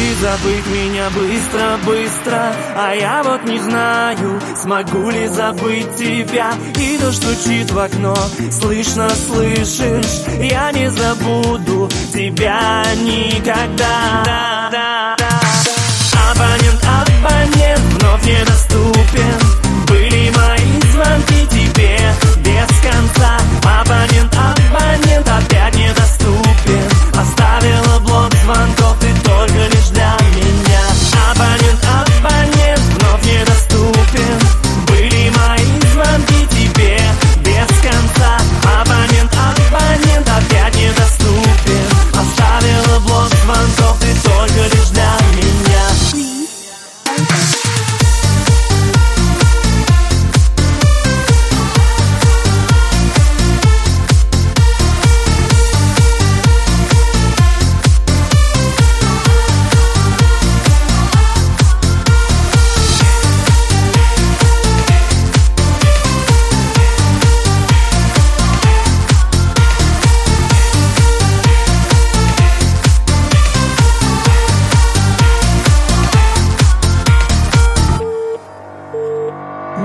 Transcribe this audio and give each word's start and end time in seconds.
ты 0.00 0.14
забыть 0.14 0.66
меня 0.66 1.10
быстро, 1.10 1.78
быстро. 1.84 2.54
А 2.74 2.94
я 2.94 3.22
вот 3.22 3.44
не 3.44 3.58
знаю, 3.58 4.40
смогу 4.56 5.10
ли 5.10 5.26
забыть 5.28 5.94
тебя. 5.96 6.52
И 6.76 6.96
то 6.98 7.12
стучит 7.12 7.70
в 7.70 7.78
окно, 7.78 8.16
слышно, 8.50 9.10
слышишь. 9.10 10.22
Я 10.40 10.72
не 10.72 10.90
забуду 10.90 11.88
тебя 12.12 12.82
никогда 12.96 14.69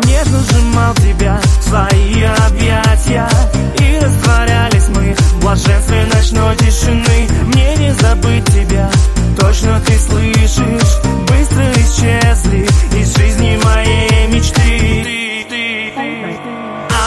Нежно 0.03 0.39
сжимал 0.39 0.93
тебя 0.95 1.39
в 1.41 1.63
свои 1.63 2.23
объятия 2.23 3.29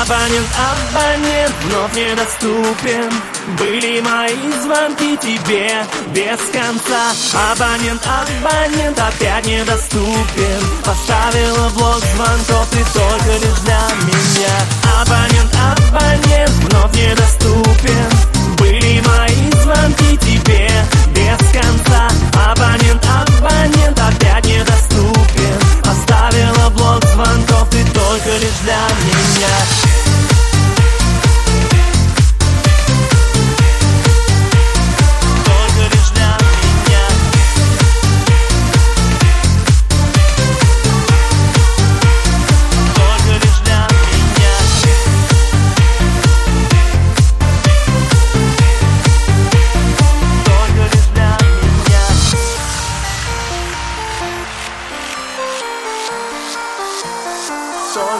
Абонент, 0.08 0.48
абонент 0.56 1.54
вновь 1.64 1.94
недоступен. 1.94 3.12
Были 3.58 4.00
мои 4.00 4.52
звонки 4.62 5.18
тебе 5.18 5.84
без 6.14 6.40
конца. 6.50 7.12
Абонент, 7.52 8.00
абонент 8.06 8.98
опять 8.98 9.44
недоступен. 9.44 10.62
Поставила 10.82 11.68
блок 11.74 12.00
звонков 12.14 12.66
ты 12.70 12.82
только 12.94 13.32
лишь 13.32 13.58
для 13.66 13.82
меня. 14.06 14.56
Абонент, 14.98 15.54
абонент 15.76 16.52
вновь 16.64 16.94
недоступен. 16.94 18.10
Были 18.56 19.02
мои 19.02 19.50
звонки 19.62 20.16
тебе 20.16 20.70
без 21.14 21.38
конца. 21.52 22.08
Абонент, 22.50 23.04
абонент 23.04 23.98
опять 23.98 24.46
недоступен. 24.46 25.58
Оставила 25.84 26.70
блок 26.70 27.04
звонков 27.04 27.68
ты 27.70 27.84
только 27.92 28.30
лишь 28.38 28.58
для 28.62 28.88
меня 29.04 29.87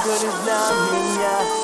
Только 0.09 0.25
лишь 0.25 0.35
для 0.43 0.55
меня 0.91 1.58